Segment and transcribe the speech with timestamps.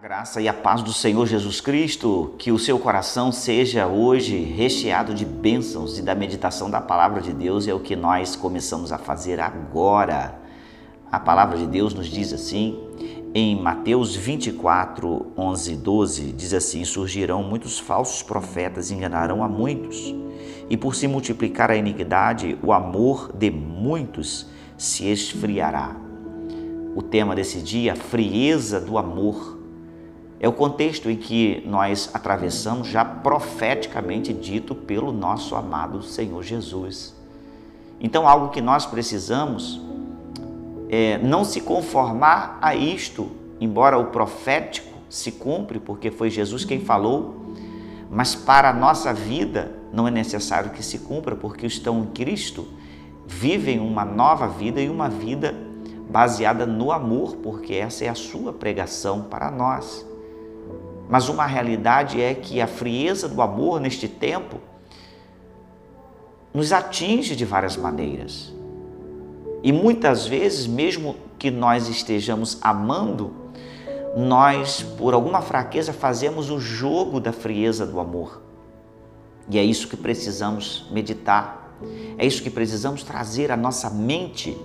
[0.00, 5.12] graça e a paz do Senhor Jesus Cristo, que o seu coração seja hoje recheado
[5.12, 8.98] de bênçãos e da meditação da palavra de Deus é o que nós começamos a
[8.98, 10.38] fazer agora.
[11.10, 12.78] A palavra de Deus nos diz assim,
[13.34, 19.48] em Mateus 24, 11 e 12, diz assim: Surgirão muitos falsos profetas e enganarão a
[19.48, 20.14] muitos,
[20.70, 24.46] e por se multiplicar a iniquidade, o amor de muitos
[24.76, 25.96] se esfriará.
[26.94, 29.57] O tema desse dia, frieza do amor
[30.40, 37.14] é o contexto em que nós atravessamos, já profeticamente dito pelo nosso amado Senhor Jesus.
[38.00, 39.80] Então, algo que nós precisamos
[40.88, 43.28] é não se conformar a isto,
[43.60, 47.54] embora o profético se cumpre, porque foi Jesus quem falou,
[48.10, 52.68] mas para a nossa vida não é necessário que se cumpra, porque estão em Cristo,
[53.26, 55.54] vivem uma nova vida e uma vida
[56.08, 60.06] baseada no amor, porque essa é a sua pregação para nós.
[61.08, 64.60] Mas uma realidade é que a frieza do amor neste tempo
[66.52, 68.52] nos atinge de várias maneiras.
[69.62, 73.32] E muitas vezes, mesmo que nós estejamos amando,
[74.16, 78.42] nós, por alguma fraqueza, fazemos o jogo da frieza do amor.
[79.48, 81.76] E é isso que precisamos meditar,
[82.18, 84.56] é isso que precisamos trazer à nossa mente,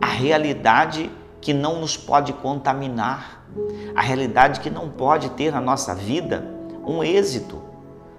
[0.00, 1.10] a realidade
[1.46, 3.46] que não nos pode contaminar,
[3.94, 6.44] a realidade que não pode ter na nossa vida
[6.84, 7.62] um êxito.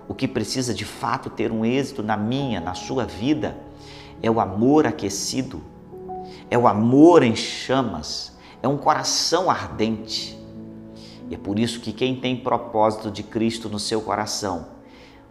[0.08, 3.58] O que precisa de fato ter um êxito na minha, na sua vida,
[4.23, 5.61] é o amor aquecido,
[6.50, 10.41] é o amor em chamas, é um coração ardente.
[11.30, 14.67] E é por isso que quem tem propósito de Cristo no seu coração,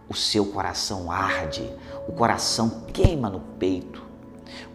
[0.07, 1.67] o seu coração arde,
[2.07, 4.03] o coração queima no peito.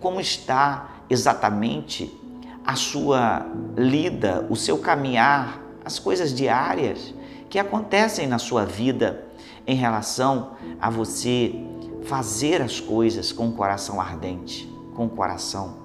[0.00, 2.18] Como está exatamente
[2.64, 3.46] a sua
[3.76, 7.14] lida, o seu caminhar, as coisas diárias
[7.50, 9.24] que acontecem na sua vida
[9.66, 11.54] em relação a você
[12.04, 15.76] fazer as coisas com o coração ardente, com o coração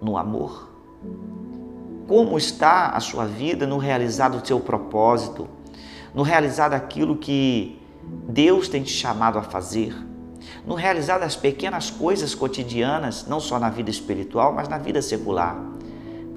[0.00, 0.70] no amor?
[2.06, 5.48] Como está a sua vida no realizar o seu propósito,
[6.14, 7.82] no realizar aquilo que
[8.28, 9.94] Deus tem te chamado a fazer,
[10.64, 15.75] no realizar as pequenas coisas cotidianas, não só na vida espiritual, mas na vida secular?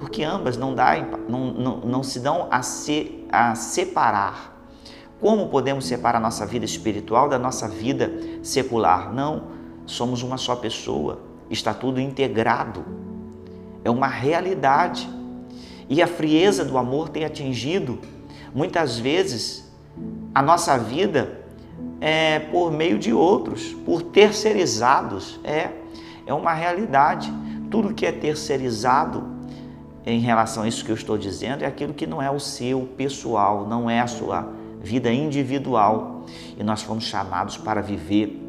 [0.00, 0.96] Porque ambas não, dá,
[1.28, 4.56] não, não, não se dão a, se, a separar.
[5.20, 8.10] Como podemos separar a nossa vida espiritual da nossa vida
[8.42, 9.12] secular?
[9.12, 9.48] Não,
[9.84, 12.82] somos uma só pessoa, está tudo integrado,
[13.84, 15.06] é uma realidade.
[15.88, 17.98] E a frieza do amor tem atingido,
[18.54, 19.70] muitas vezes,
[20.34, 21.40] a nossa vida
[22.00, 25.38] é, por meio de outros, por terceirizados.
[25.44, 25.68] É,
[26.24, 27.30] é uma realidade.
[27.70, 29.39] Tudo que é terceirizado
[30.06, 32.88] em relação a isso que eu estou dizendo é aquilo que não é o seu
[32.96, 34.48] pessoal, não é a sua
[34.80, 36.24] vida individual.
[36.58, 38.40] E nós fomos chamados para viver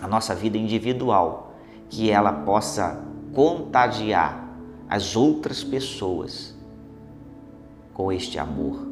[0.00, 1.54] a nossa vida individual,
[1.88, 3.00] que ela possa
[3.32, 4.48] contagiar
[4.88, 6.54] as outras pessoas
[7.94, 8.86] com este amor,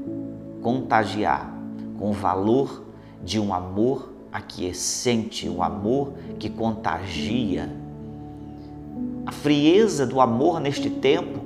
[0.62, 1.52] contagiar
[1.98, 2.84] com o valor
[3.22, 7.68] de um amor aquiescente, um amor que contagia.
[9.26, 11.39] A frieza do amor neste tempo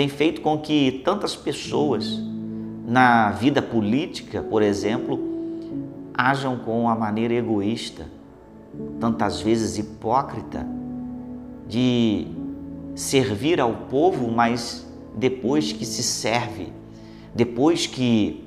[0.00, 2.18] tem feito com que tantas pessoas
[2.86, 5.20] na vida política, por exemplo,
[6.14, 8.06] ajam com uma maneira egoísta,
[8.98, 10.66] tantas vezes hipócrita,
[11.68, 12.28] de
[12.94, 16.72] servir ao povo, mas depois que se serve,
[17.34, 18.42] depois que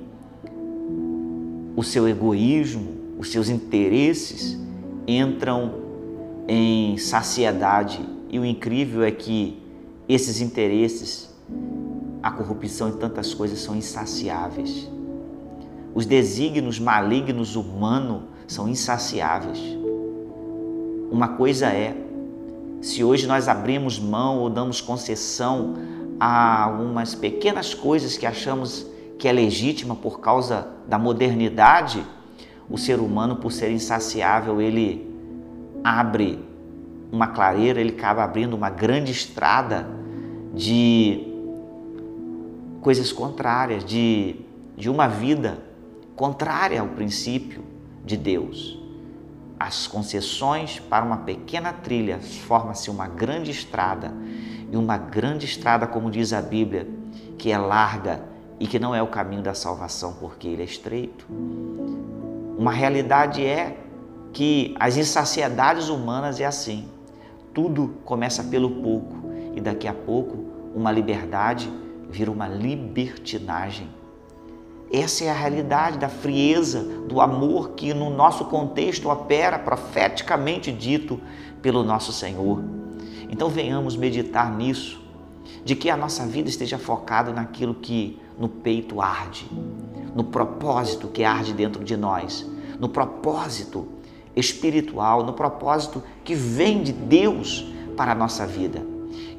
[1.76, 4.58] o seu egoísmo, os seus interesses
[5.06, 5.72] entram
[6.48, 8.00] em saciedade.
[8.28, 9.62] E o incrível é que
[10.10, 11.32] esses interesses
[12.24, 14.90] a corrupção e tantas coisas são insaciáveis.
[15.94, 19.60] Os desígnios malignos humanos são insaciáveis.
[21.12, 21.96] Uma coisa é,
[22.82, 25.76] se hoje nós abrimos mão ou damos concessão
[26.18, 28.88] a algumas pequenas coisas que achamos
[29.20, 32.06] que é legítima por causa da modernidade,
[32.70, 35.14] o ser humano, por ser insaciável, ele
[35.84, 36.40] abre
[37.12, 39.88] uma clareira, ele acaba abrindo uma grande estrada
[40.54, 41.33] de
[42.84, 44.36] coisas contrárias, de,
[44.76, 45.58] de uma vida
[46.18, 47.64] contrária ao princípio
[48.04, 48.78] de Deus.
[49.58, 54.14] As concessões para uma pequena trilha forma-se uma grande estrada,
[54.70, 56.88] e uma grande estrada, como diz a Bíblia,
[57.38, 58.22] que é larga
[58.60, 61.26] e que não é o caminho da salvação, porque ele é estreito.
[62.58, 63.78] Uma realidade é
[64.34, 66.90] que as insaciedades humanas é assim.
[67.54, 70.38] Tudo começa pelo pouco e daqui a pouco
[70.76, 71.72] uma liberdade
[72.14, 73.90] vira uma libertinagem.
[74.92, 81.20] Essa é a realidade da frieza, do amor que no nosso contexto opera profeticamente dito
[81.60, 82.64] pelo nosso Senhor.
[83.28, 85.02] Então venhamos meditar nisso,
[85.66, 89.50] de que a nossa vida esteja focada naquilo que no peito arde,
[90.16, 92.48] no propósito que arde dentro de nós,
[92.80, 93.88] no propósito
[94.36, 97.66] espiritual, no propósito que vem de Deus
[97.98, 98.86] para a nossa vida.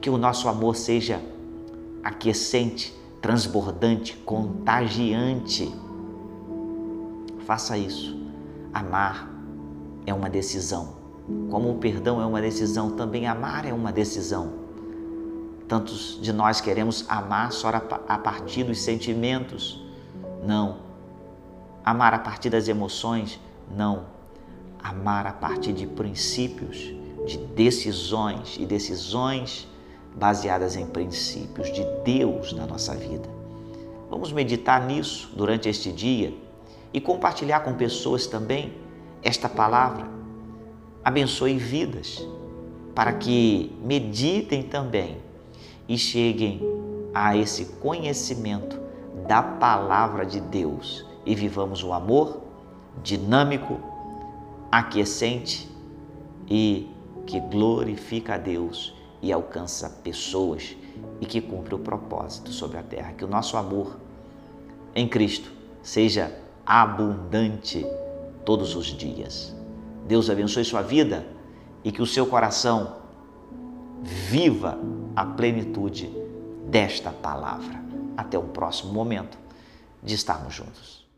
[0.01, 1.21] Que o nosso amor seja
[2.05, 5.75] aquecente, transbordante, contagiante.
[7.47, 8.15] Faça isso.
[8.73, 9.31] Amar
[10.07, 10.97] é uma decisão.
[11.51, 14.53] Como o perdão é uma decisão, também amar é uma decisão.
[15.67, 17.71] Tantos de nós queremos amar só
[18.07, 19.83] a partir dos sentimentos.
[20.47, 20.81] Não.
[21.83, 23.41] Amar a partir das emoções.
[23.75, 24.05] Não.
[24.83, 26.93] Amar a partir de princípios,
[27.27, 29.67] de decisões e decisões
[30.15, 33.29] baseadas em princípios de Deus na nossa vida.
[34.09, 36.33] Vamos meditar nisso durante este dia
[36.93, 38.73] e compartilhar com pessoas também
[39.23, 40.07] esta palavra.
[41.05, 42.27] Abençoe vidas
[42.95, 45.19] para que meditem também
[45.89, 46.61] e cheguem
[47.13, 48.81] a esse conhecimento
[49.27, 52.41] da palavra de Deus e vivamos o amor
[53.03, 53.81] dinâmico,
[54.71, 55.69] aquecente
[56.49, 56.89] e
[57.27, 58.95] que glorifica a Deus
[59.25, 60.77] e alcança pessoas
[61.19, 63.15] e que cumpre o propósito sobre a terra.
[63.15, 63.97] Que o nosso amor
[64.95, 65.51] em Cristo
[65.83, 66.31] seja
[66.67, 67.87] abundante
[68.45, 69.57] todos os dias.
[70.07, 71.27] Deus abençoe sua vida
[71.83, 72.97] e que o seu coração
[74.03, 74.79] viva
[75.17, 76.13] a plenitude
[76.67, 77.83] desta palavra.
[78.19, 79.39] Até o próximo momento
[80.03, 81.09] de estarmos juntos.